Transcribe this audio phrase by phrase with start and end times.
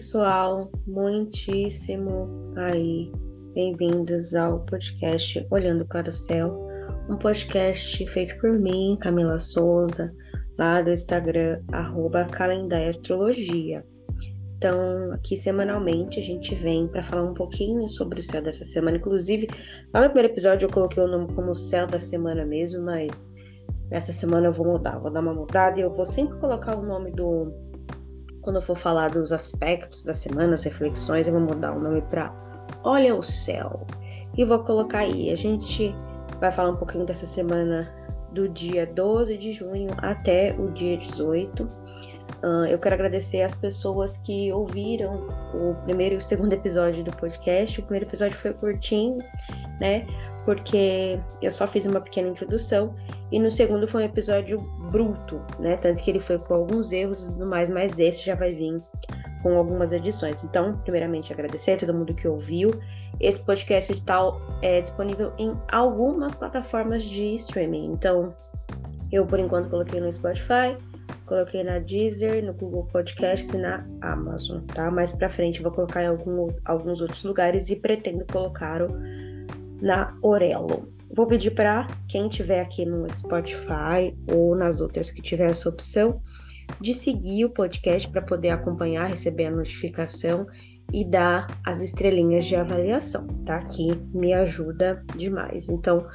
[0.00, 2.26] pessoal, muitíssimo
[2.56, 3.12] aí.
[3.52, 6.66] Bem-vindos ao podcast Olhando para o Céu,
[7.10, 10.10] um podcast feito por mim, Camila Souza,
[10.58, 12.26] lá do Instagram, arroba
[12.88, 13.84] Astrologia.
[14.56, 18.96] Então, aqui semanalmente a gente vem para falar um pouquinho sobre o céu dessa semana.
[18.96, 19.48] Inclusive,
[19.92, 23.30] lá no primeiro episódio eu coloquei o nome como céu da semana mesmo, mas
[23.90, 26.86] nessa semana eu vou mudar, vou dar uma mudada e eu vou sempre colocar o
[26.86, 27.69] nome do
[28.42, 32.02] quando eu for falar dos aspectos da semana, as reflexões, eu vou mudar o nome
[32.02, 32.34] para
[32.82, 33.86] Olha o Céu.
[34.36, 35.30] E vou colocar aí.
[35.30, 35.94] A gente
[36.40, 37.92] vai falar um pouquinho dessa semana
[38.32, 41.64] do dia 12 de junho até o dia 18.
[42.42, 47.10] Uh, eu quero agradecer as pessoas que ouviram o primeiro e o segundo episódio do
[47.10, 47.78] podcast.
[47.78, 49.18] O primeiro episódio foi curtinho,
[49.78, 50.06] né?
[50.46, 52.94] Porque eu só fiz uma pequena introdução.
[53.30, 55.76] E no segundo foi um episódio bruto, né?
[55.76, 58.82] Tanto que ele foi com alguns erros e tudo mais, mas esse já vai vir
[59.42, 60.42] com algumas edições.
[60.44, 62.72] Então, primeiramente, agradecer a todo mundo que ouviu.
[63.20, 64.20] Esse podcast está
[64.62, 67.92] é disponível em algumas plataformas de streaming.
[67.92, 68.34] Então,
[69.12, 70.76] eu por enquanto coloquei no Spotify,
[71.26, 74.90] coloquei na Deezer, no Google Podcasts e na Amazon, tá?
[74.90, 78.80] Mais pra frente vou colocar em algum, alguns outros lugares e pretendo colocar
[79.80, 80.92] na Orelo.
[81.14, 86.20] Vou pedir para quem tiver aqui no Spotify ou nas outras que tiver essa opção
[86.80, 90.46] de seguir o podcast para poder acompanhar, receber a notificação
[90.92, 93.60] e dar as estrelinhas de avaliação, tá?
[93.62, 95.68] Que me ajuda demais.
[95.68, 96.06] Então,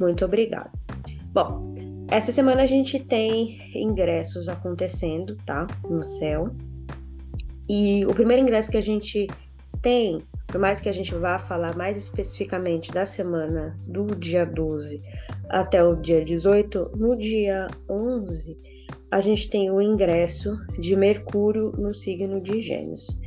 [0.00, 0.70] muito obrigada.
[1.32, 1.74] Bom,
[2.08, 5.66] essa semana a gente tem ingressos acontecendo, tá?
[5.88, 6.50] No céu.
[7.68, 9.28] E o primeiro ingresso que a gente
[9.80, 15.00] tem por mais que a gente vá falar mais especificamente da semana do dia 12
[15.48, 18.58] até o dia 18, no dia 11
[19.10, 23.18] a gente tem o ingresso de Mercúrio no signo de Gêmeos.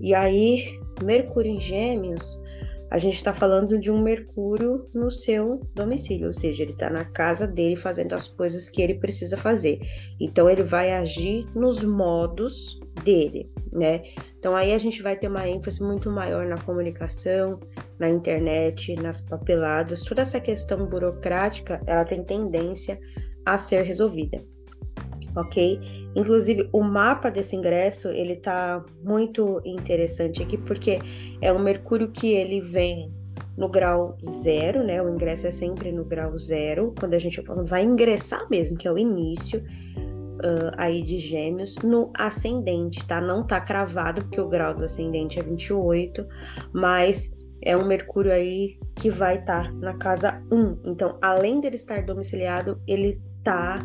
[0.00, 2.40] E aí, Mercúrio em Gêmeos,
[2.88, 7.04] a gente está falando de um Mercúrio no seu domicílio, ou seja, ele está na
[7.04, 9.80] casa dele fazendo as coisas que ele precisa fazer.
[10.20, 14.02] Então, ele vai agir nos modos dele, né?
[14.38, 17.60] Então aí a gente vai ter uma ênfase muito maior na comunicação,
[17.98, 22.98] na internet, nas papeladas, toda essa questão burocrática, ela tem tendência
[23.44, 24.44] a ser resolvida.
[25.36, 25.78] OK?
[26.16, 30.98] Inclusive, o mapa desse ingresso, ele tá muito interessante aqui porque
[31.40, 33.12] é um Mercúrio que ele vem
[33.56, 35.02] no grau zero, né?
[35.02, 38.92] O ingresso é sempre no grau zero, quando a gente vai ingressar mesmo, que é
[38.92, 39.62] o início
[40.44, 43.20] uh, aí de gêmeos no ascendente, tá?
[43.20, 46.26] Não tá cravado, porque o grau do ascendente é 28,
[46.72, 50.80] mas é um Mercúrio aí que vai estar tá na casa 1.
[50.84, 53.80] Então, além dele estar domiciliado, ele tá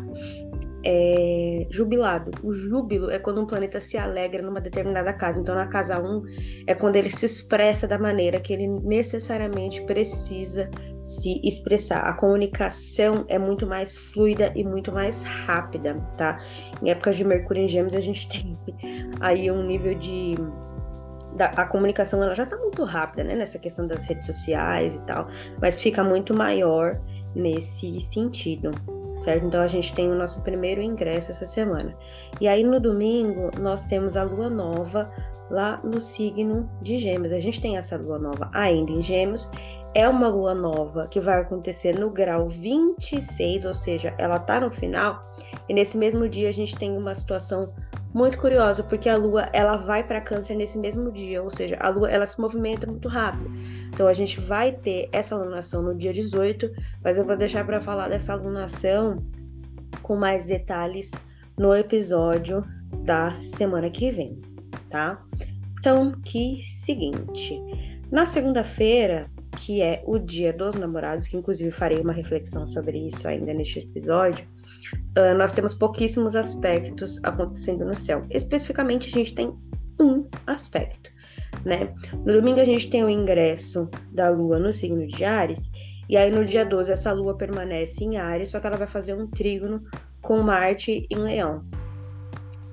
[0.84, 2.30] é, jubilado.
[2.42, 5.40] O júbilo é quando um planeta se alegra numa determinada casa.
[5.40, 6.22] Então, na casa 1
[6.66, 10.70] é quando ele se expressa da maneira que ele necessariamente precisa
[11.02, 12.02] se expressar.
[12.02, 16.38] A comunicação é muito mais fluida e muito mais rápida, tá?
[16.82, 18.58] Em épocas de Mercúrio em Gêmeos, a gente tem
[19.20, 20.34] aí um nível de
[21.34, 25.02] da, a comunicação ela já tá muito rápida, né, nessa questão das redes sociais e
[25.02, 25.26] tal,
[25.60, 27.00] mas fica muito maior
[27.34, 28.72] nesse sentido
[29.14, 29.46] certo?
[29.46, 31.96] Então a gente tem o nosso primeiro ingresso essa semana.
[32.40, 35.10] E aí no domingo nós temos a lua nova
[35.50, 37.32] lá no signo de Gêmeos.
[37.32, 39.50] A gente tem essa lua nova ainda em Gêmeos.
[39.94, 44.70] É uma lua nova que vai acontecer no grau 26, ou seja, ela tá no
[44.70, 45.24] final.
[45.68, 47.72] E nesse mesmo dia a gente tem uma situação
[48.14, 51.88] muito curiosa, porque a Lua ela vai para Câncer nesse mesmo dia, ou seja, a
[51.88, 53.50] Lua ela se movimenta muito rápido.
[53.88, 56.70] Então a gente vai ter essa alunação no dia 18,
[57.02, 59.26] mas eu vou deixar para falar dessa alunação
[60.00, 61.10] com mais detalhes
[61.58, 62.64] no episódio
[63.04, 64.40] da semana que vem,
[64.88, 65.20] tá?
[65.80, 67.60] Então, que seguinte,
[68.12, 73.26] na segunda-feira, que é o Dia dos Namorados, que inclusive farei uma reflexão sobre isso
[73.28, 74.46] ainda neste episódio,
[75.18, 78.26] uh, nós temos pouquíssimos aspectos acontecendo no céu.
[78.30, 79.54] Especificamente, a gente tem
[80.00, 81.10] um aspecto,
[81.64, 81.94] né?
[82.24, 85.70] No domingo a gente tem o ingresso da Lua no signo de Ares,
[86.08, 89.14] e aí no dia 12 essa Lua permanece em Ares, só que ela vai fazer
[89.14, 89.82] um trígono
[90.20, 91.64] com Marte em Leão.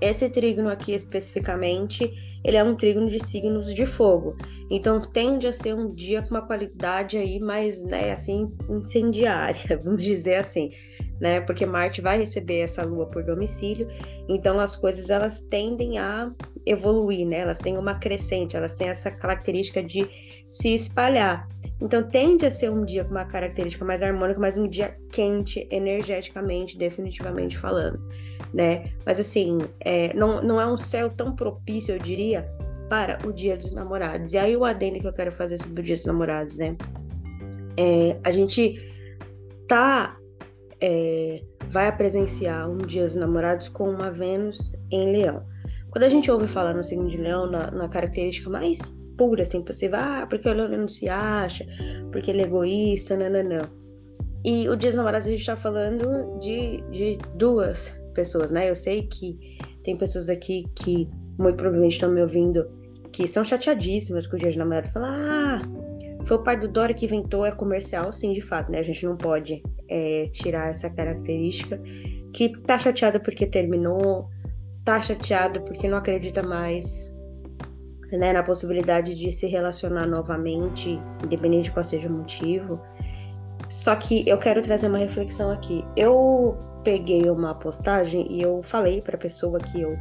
[0.02, 2.12] Esse trígono aqui especificamente,
[2.44, 4.36] ele é um trígono de signos de fogo.
[4.70, 10.04] Então tende a ser um dia com uma qualidade aí mais, né, assim, incendiária, vamos
[10.04, 10.72] dizer assim
[11.22, 11.40] né?
[11.40, 13.88] Porque Marte vai receber essa lua por domicílio,
[14.28, 16.34] então as coisas elas tendem a
[16.66, 17.38] evoluir, né?
[17.38, 20.10] Elas têm uma crescente, elas têm essa característica de
[20.50, 21.48] se espalhar.
[21.80, 25.68] Então tende a ser um dia com uma característica mais harmônica, mas um dia quente
[25.72, 28.02] energeticamente, definitivamente falando,
[28.54, 28.92] né?
[29.06, 32.50] Mas assim, é, não, não é um céu tão propício, eu diria,
[32.90, 34.34] para o Dia dos Namorados.
[34.34, 36.76] E aí o adendo que eu quero fazer sobre o Dia dos Namorados, né?
[37.78, 38.82] É, a gente
[39.68, 40.18] tá
[40.82, 45.46] é, vai presenciar um Dia dos Namorados com uma Vênus em Leão.
[45.90, 49.62] Quando a gente ouve falar no signo de Leão, na, na característica mais pura assim
[49.62, 51.66] possível, ah, porque o Leão não se acha,
[52.12, 53.82] porque ele é egoísta, não.
[54.44, 58.70] E o Dia dos Namorados a gente tá falando de, de duas pessoas, né?
[58.70, 62.68] Eu sei que tem pessoas aqui que muito provavelmente estão me ouvindo
[63.12, 64.90] que são chateadíssimas com o Dia de Namorado.
[64.90, 65.62] Falam, ah,
[66.26, 68.80] foi o pai do Dora que inventou, é comercial, sim, de fato, né?
[68.80, 71.82] A gente não pode é, tirar essa característica.
[72.34, 74.30] Que tá chateado porque terminou,
[74.86, 77.14] tá chateado porque não acredita mais
[78.12, 82.80] né, na possibilidade de se relacionar novamente, independente de qual seja o motivo.
[83.70, 85.84] Só que eu quero trazer uma reflexão aqui.
[85.96, 89.98] Eu peguei uma postagem e eu falei para a pessoa que eu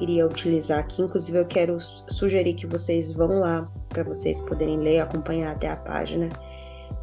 [0.00, 1.02] iria utilizar aqui.
[1.02, 5.76] Inclusive, eu quero sugerir que vocês vão lá para vocês poderem ler, acompanhar até a
[5.76, 6.28] página,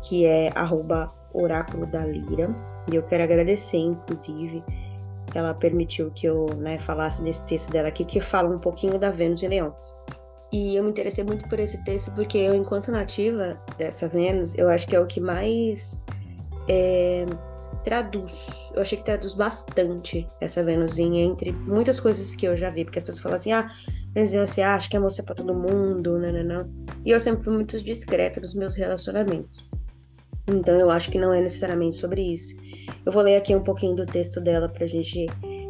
[0.02, 0.52] que é
[1.34, 2.54] oráculo da Lira.
[2.92, 4.64] E eu quero agradecer, inclusive,
[5.34, 9.12] ela permitiu que eu né, falasse desse texto dela aqui, que fala um pouquinho da
[9.12, 9.76] Vênus em Leão.
[10.52, 14.68] E eu me interessei muito por esse texto porque eu, enquanto nativa dessa Vênus, eu
[14.68, 16.04] acho que é o que mais
[16.68, 17.26] é,
[17.84, 18.48] traduz.
[18.74, 22.86] Eu achei que traduz bastante essa Venusinha entre muitas coisas que eu já vi.
[22.86, 23.72] Porque as pessoas falam assim, ah,
[24.16, 26.70] mas você acha que a moça é pra todo mundo, não, não, não.
[27.06, 29.70] E eu sempre fui muito discreta nos meus relacionamentos.
[30.48, 32.56] Então eu acho que não é necessariamente sobre isso.
[33.06, 35.28] Eu vou ler aqui um pouquinho do texto dela pra gente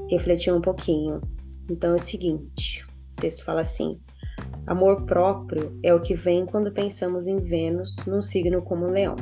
[0.09, 1.21] refletir um pouquinho.
[1.69, 2.85] Então é o seguinte:
[3.17, 3.99] o texto fala assim.
[4.65, 9.15] Amor próprio é o que vem quando pensamos em Vênus num signo como Leão.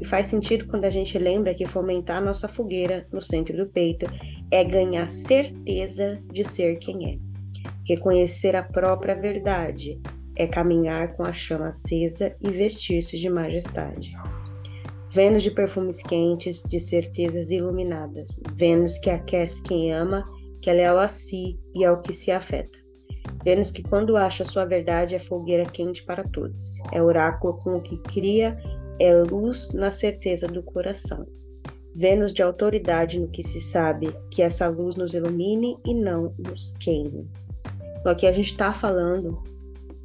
[0.00, 4.06] E faz sentido quando a gente lembra que fomentar nossa fogueira no centro do peito
[4.50, 7.18] é ganhar certeza de ser quem é.
[7.88, 10.00] Reconhecer a própria verdade
[10.36, 14.12] é caminhar com a chama acesa e vestir-se de majestade.
[15.10, 18.38] Vênus de perfumes quentes, de certezas iluminadas.
[18.52, 20.24] Vênus que aquece quem ama,
[20.60, 22.78] que é leal a si e ao que se afeta.
[23.42, 26.78] Vênus que, quando acha sua verdade, é fogueira quente para todos.
[26.92, 28.58] É oráculo com o que cria
[28.98, 31.26] é luz na certeza do coração.
[31.94, 36.76] Vênus de autoridade no que se sabe, que essa luz nos ilumine e não nos
[36.78, 37.26] queime.
[37.98, 39.42] Então, aqui a gente está falando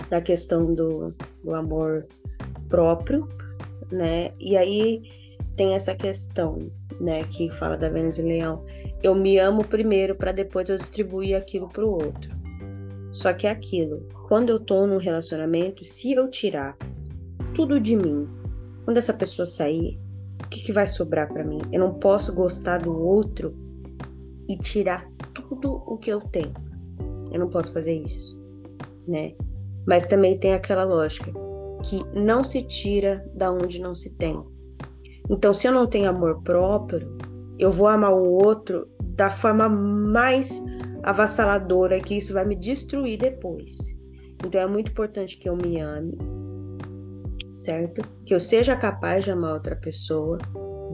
[0.09, 2.07] da questão do, do amor
[2.69, 3.27] próprio,
[3.91, 4.31] né?
[4.39, 5.03] E aí
[5.55, 6.57] tem essa questão,
[6.99, 8.63] né, que fala da Vênus e Leão.
[9.03, 12.31] Eu me amo primeiro para depois eu distribuir aquilo para o outro.
[13.11, 16.77] Só que é aquilo, quando eu tô num relacionamento, se eu tirar
[17.53, 18.29] tudo de mim
[18.83, 19.99] quando essa pessoa sair,
[20.43, 21.61] o que, que vai sobrar para mim?
[21.71, 23.55] Eu não posso gostar do outro
[24.49, 26.53] e tirar tudo o que eu tenho.
[27.31, 28.39] Eu não posso fazer isso,
[29.07, 29.33] né?
[29.87, 31.31] Mas também tem aquela lógica
[31.83, 34.43] que não se tira da onde não se tem.
[35.29, 37.17] Então, se eu não tenho amor próprio,
[37.57, 40.61] eu vou amar o outro da forma mais
[41.03, 43.77] avassaladora que isso vai me destruir depois.
[44.43, 46.17] Então é muito importante que eu me ame,
[47.51, 48.01] certo?
[48.25, 50.37] Que eu seja capaz de amar outra pessoa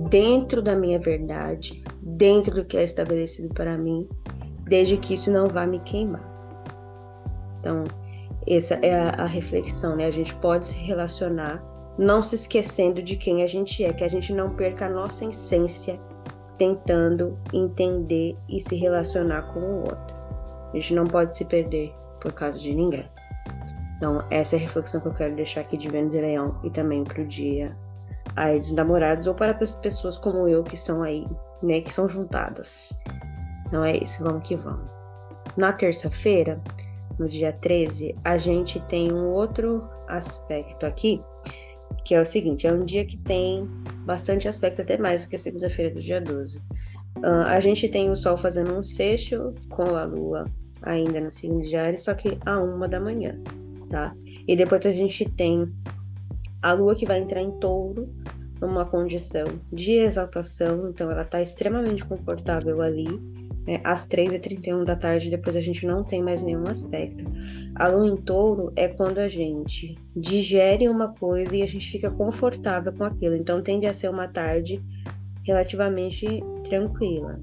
[0.10, 4.08] dentro da minha verdade, dentro do que é estabelecido para mim,
[4.66, 6.26] desde que isso não vá me queimar.
[7.60, 7.86] Então,
[8.48, 10.06] essa é a, a reflexão, né?
[10.06, 11.64] A gente pode se relacionar
[11.98, 15.26] não se esquecendo de quem a gente é, que a gente não perca a nossa
[15.26, 16.00] essência
[16.58, 20.16] tentando entender e se relacionar com o outro.
[20.72, 23.10] A gente não pode se perder por causa de ninguém.
[23.98, 26.70] Então, essa é a reflexão que eu quero deixar aqui de Vênus e Leão e
[26.70, 27.76] também para o dia
[28.36, 31.26] aí dos namorados ou para as pessoas como eu que são aí,
[31.64, 32.94] né, que são juntadas.
[33.68, 34.90] Então é isso, vamos que vamos.
[35.58, 36.62] Na terça-feira,
[37.18, 41.22] no dia 13, a gente tem um outro aspecto aqui,
[42.06, 43.68] que é o seguinte: é um dia que tem
[44.06, 46.60] bastante aspecto, até mais do que a segunda-feira do dia 12.
[47.18, 50.46] Uh, a gente tem o Sol fazendo um sexto com a Lua
[50.84, 53.42] ainda no signo de Ares, só que a uma da manhã
[53.90, 54.16] tá?
[54.48, 55.72] E depois a gente tem
[56.62, 58.10] a lua que vai entrar em touro,
[58.60, 63.08] numa condição de exaltação, então ela tá extremamente confortável ali,
[63.68, 63.80] né?
[63.84, 67.24] Às 3h31 da tarde, depois a gente não tem mais nenhum aspecto.
[67.76, 72.10] A lua em touro é quando a gente digere uma coisa e a gente fica
[72.10, 74.84] confortável com aquilo, então tende a ser uma tarde
[75.44, 76.26] relativamente
[76.64, 77.40] tranquila,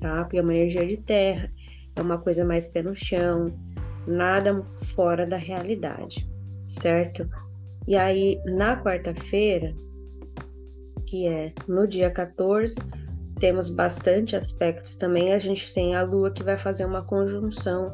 [0.00, 0.24] tá?
[0.24, 1.50] Porque é uma energia de terra,
[1.96, 3.52] é uma coisa mais pé no chão,
[4.08, 6.28] nada fora da realidade,
[6.66, 7.28] certo?
[7.86, 9.74] E aí, na quarta-feira,
[11.06, 12.76] que é no dia 14,
[13.38, 15.32] temos bastante aspectos também.
[15.32, 17.92] A gente tem a Lua que vai fazer uma conjunção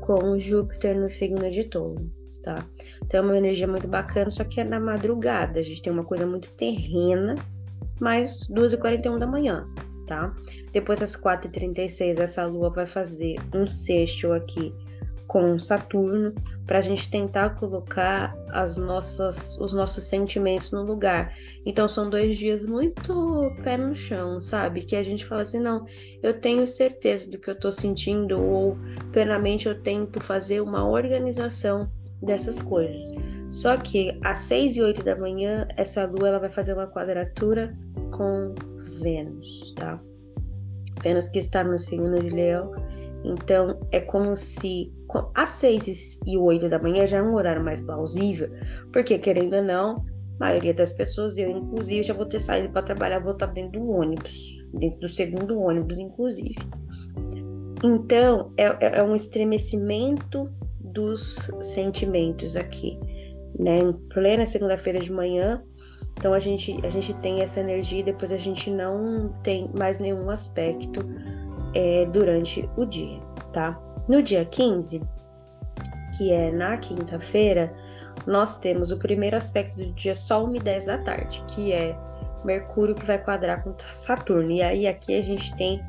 [0.00, 2.10] com Júpiter no signo de touro,
[2.42, 2.64] tá?
[3.04, 5.60] Então é uma energia muito bacana, só que é na madrugada.
[5.60, 7.34] A gente tem uma coisa muito terrena,
[8.00, 9.68] mais 2h41 da manhã,
[10.06, 10.34] tá?
[10.72, 14.72] Depois das 4h36, essa lua vai fazer um sexto aqui
[15.28, 16.34] com Saturno,
[16.66, 21.34] para a gente tentar colocar as nossas, os nossos sentimentos no lugar.
[21.64, 24.82] Então são dois dias muito pé no chão, sabe?
[24.82, 25.84] Que a gente fala assim, não,
[26.22, 28.76] eu tenho certeza do que eu estou sentindo, ou
[29.12, 31.90] plenamente eu tento fazer uma organização
[32.22, 33.04] dessas coisas.
[33.50, 37.76] Só que às 6 e 8 da manhã, essa lua ela vai fazer uma quadratura
[38.16, 38.54] com
[39.00, 40.00] Vênus, tá?
[41.02, 42.72] Vênus que está no signo de Leão.
[43.24, 44.92] Então é como se
[45.34, 48.50] às 6 e 8 da manhã já é um horário mais plausível,
[48.92, 50.04] porque querendo ou não,
[50.40, 53.80] a maioria das pessoas, eu inclusive, já vou ter saído para trabalhar, vou estar dentro
[53.80, 56.56] do ônibus, dentro do segundo ônibus, inclusive.
[57.82, 60.50] Então, é, é, é um estremecimento
[60.80, 62.98] dos sentimentos aqui,
[63.58, 63.78] né?
[63.78, 65.62] Em plena segunda-feira de manhã,
[66.18, 69.98] então a gente, a gente tem essa energia e depois a gente não tem mais
[69.98, 71.00] nenhum aspecto
[71.74, 73.20] é, durante o dia,
[73.52, 73.80] tá?
[74.08, 75.02] No dia 15,
[76.16, 77.72] que é na quinta-feira,
[78.26, 81.96] nós temos o primeiro aspecto do dia Sol e 10 da tarde, que é
[82.44, 84.50] Mercúrio que vai quadrar com Saturno.
[84.50, 85.82] E aí aqui a gente tem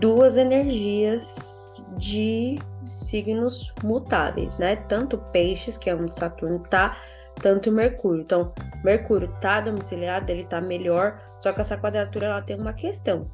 [0.00, 4.76] duas energias de signos mutáveis, né?
[4.76, 6.96] Tanto peixes, que é onde Saturno tá,
[7.42, 8.22] tanto Mercúrio.
[8.22, 13.30] Então, Mercúrio tá domiciliado, ele tá melhor, só que essa quadratura ela tem uma questão.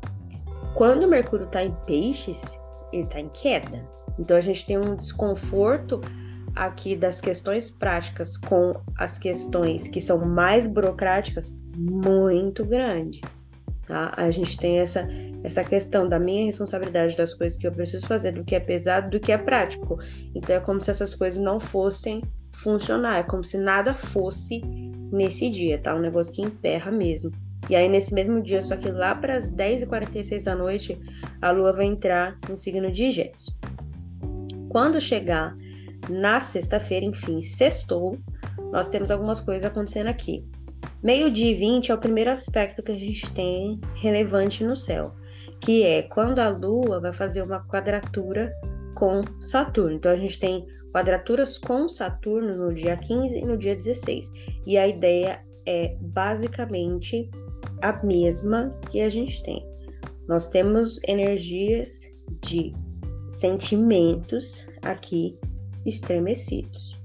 [0.74, 2.60] Quando Mercúrio tá em peixes,
[2.92, 3.94] ele tá em queda.
[4.18, 6.00] Então a gente tem um desconforto
[6.54, 13.20] aqui das questões práticas com as questões que são mais burocráticas muito grande.
[13.86, 14.12] Tá?
[14.16, 15.06] A gente tem essa,
[15.42, 19.10] essa questão da minha responsabilidade das coisas que eu preciso fazer, do que é pesado,
[19.10, 19.98] do que é prático.
[20.34, 24.62] Então é como se essas coisas não fossem funcionar, é como se nada fosse
[25.12, 25.94] nesse dia, tá?
[25.94, 27.30] Um negócio que emperra mesmo.
[27.68, 31.00] E aí, nesse mesmo dia, só que lá para as 10h46 da noite,
[31.40, 33.56] a lua vai entrar no signo de Gêmeos.
[34.74, 35.56] Quando chegar
[36.10, 38.18] na sexta-feira, enfim, sextou,
[38.72, 40.44] nós temos algumas coisas acontecendo aqui.
[41.00, 45.14] Meio-dia e 20 é o primeiro aspecto que a gente tem relevante no céu,
[45.60, 48.52] que é quando a Lua vai fazer uma quadratura
[48.96, 49.92] com Saturno.
[49.92, 54.32] Então a gente tem quadraturas com Saturno no dia 15 e no dia 16.
[54.66, 57.30] E a ideia é basicamente
[57.80, 59.64] a mesma que a gente tem.
[60.26, 62.10] Nós temos energias
[62.42, 62.74] de
[63.34, 65.38] sentimentos aqui
[65.84, 67.00] estremecidos.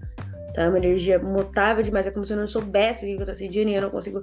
[0.53, 0.63] Tá?
[0.63, 3.35] É uma energia mutável demais, é como se eu não soubesse o que eu tô
[3.35, 4.21] sentindo e eu não consigo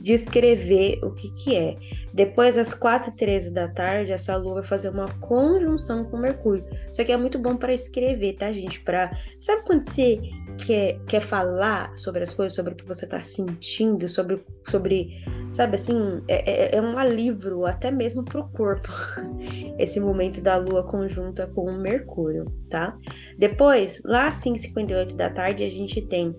[0.00, 1.76] descrever o que que é.
[2.12, 6.64] Depois, às 4h13 da tarde, essa lua vai fazer uma conjunção com Mercúrio.
[6.90, 8.80] Isso aqui é muito bom para escrever, tá, gente?
[8.80, 9.10] Pra...
[9.40, 10.20] Sabe quando você
[10.58, 15.22] quer, quer falar sobre as coisas, sobre o que você tá sentindo, sobre, sobre
[15.52, 18.88] sabe assim, é, é, é um alívio até mesmo pro corpo,
[19.78, 22.98] esse momento da lua conjunta com o Mercúrio, tá?
[23.38, 26.34] Depois, lá às 5h58 da tarde, a gente tem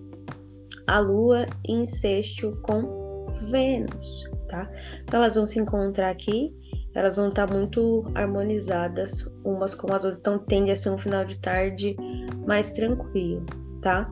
[0.85, 4.69] a lua em sexto com Vênus, tá?
[5.03, 6.53] Então elas vão se encontrar aqui,
[6.93, 10.97] elas vão estar tá muito harmonizadas umas com as outras, então tende a ser um
[10.97, 11.95] final de tarde
[12.45, 13.45] mais tranquilo,
[13.81, 14.11] tá?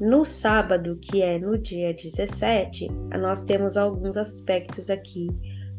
[0.00, 2.88] No sábado, que é no dia 17,
[3.18, 5.28] nós temos alguns aspectos aqui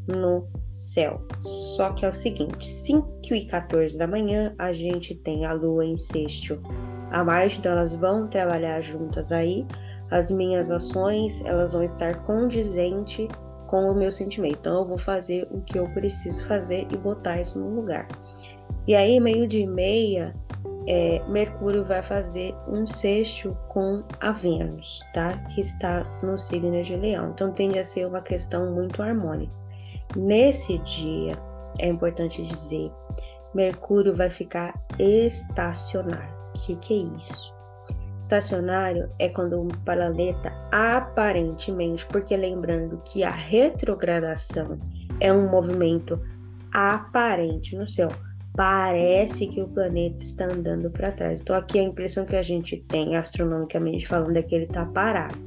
[0.07, 1.25] no céu.
[1.41, 5.85] Só que é o seguinte: 5 e 14 da manhã, a gente tem a lua
[5.85, 6.61] em sexto
[7.11, 9.65] a Marte, então elas vão trabalhar juntas aí.
[10.09, 13.27] As minhas ações, elas vão estar condizente
[13.67, 14.57] com o meu sentimento.
[14.59, 18.07] Então eu vou fazer o que eu preciso fazer e botar isso no lugar.
[18.87, 20.35] E aí, meio de meia,
[20.87, 25.37] é, Mercúrio vai fazer um sexto com a Vênus, tá?
[25.53, 27.31] Que está no signo de Leão.
[27.31, 29.53] Então tende a ser uma questão muito harmônica.
[30.15, 31.37] Nesse dia,
[31.79, 32.91] é importante dizer,
[33.53, 36.35] Mercúrio vai ficar estacionário.
[36.55, 37.53] O que, que é isso?
[38.19, 44.79] Estacionário é quando um planeta aparentemente, porque lembrando que a retrogradação
[45.19, 46.19] é um movimento
[46.73, 48.09] aparente no céu
[48.55, 51.41] parece que o planeta está andando para trás.
[51.41, 55.37] Então aqui a impressão que a gente tem astronomicamente falando é que ele está parado.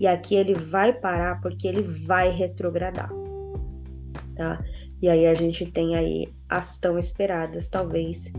[0.00, 3.10] E aqui ele vai parar porque ele vai retrogradar.
[4.34, 4.62] Tá?
[5.00, 8.32] E aí a gente tem aí as tão esperadas, talvez,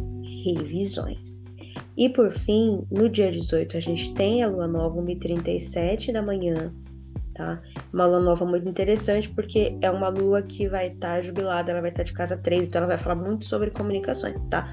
[0.44, 1.44] revisões.
[1.96, 6.74] E por fim, no dia 18, a gente tem a lua nova 1h37 da manhã,
[7.38, 7.62] tá?
[7.94, 11.82] Uma lua nova muito interessante porque é uma lua que vai estar tá jubilada, ela
[11.82, 14.67] vai estar tá de casa 3, então ela vai falar muito sobre comunicações, tá?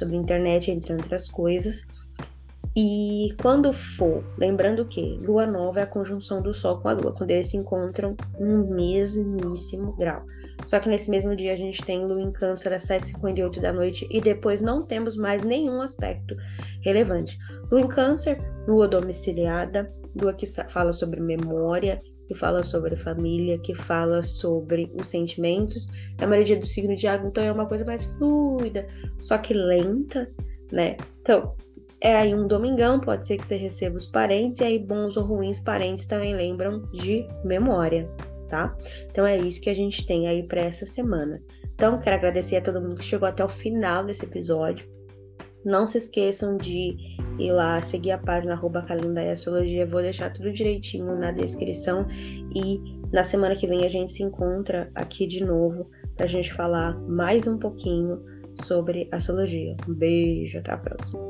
[0.00, 1.86] sobre internet, entre outras coisas.
[2.76, 7.12] E quando for, lembrando que lua nova é a conjunção do Sol com a Lua,
[7.12, 10.24] quando eles se encontram no mesmíssimo grau.
[10.64, 14.06] Só que nesse mesmo dia a gente tem Lua em Câncer às 7h58 da noite
[14.08, 16.36] e depois não temos mais nenhum aspecto
[16.82, 17.36] relevante.
[17.72, 22.00] Lua em Câncer, Lua domiciliada, Lua que fala sobre memória,
[22.30, 25.88] que fala sobre família, que fala sobre os sentimentos.
[26.22, 28.86] Uma energia do signo de água, então é uma coisa mais fluida,
[29.18, 30.30] só que lenta,
[30.70, 30.96] né?
[31.20, 31.56] Então,
[32.00, 35.24] é aí um domingão, pode ser que você receba os parentes, e aí bons ou
[35.24, 38.08] ruins parentes também lembram de memória,
[38.48, 38.76] tá?
[39.10, 41.42] Então é isso que a gente tem aí para essa semana.
[41.74, 44.88] Então, quero agradecer a todo mundo que chegou até o final desse episódio.
[45.64, 46.96] Não se esqueçam de
[47.38, 48.84] ir lá seguir a página arroba
[49.32, 49.86] astrologia.
[49.86, 52.06] Vou deixar tudo direitinho na descrição.
[52.54, 52.80] E
[53.12, 56.98] na semana que vem a gente se encontra aqui de novo para a gente falar
[57.00, 58.22] mais um pouquinho
[58.54, 59.76] sobre astrologia.
[59.88, 61.29] Um beijo, até a próxima.